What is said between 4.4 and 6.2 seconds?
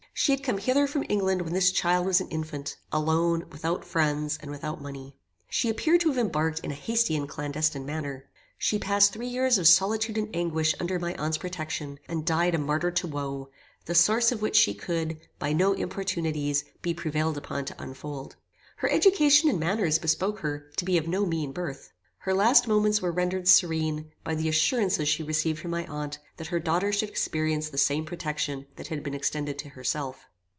without money. She appeared to have